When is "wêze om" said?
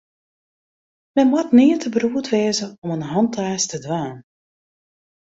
2.33-2.93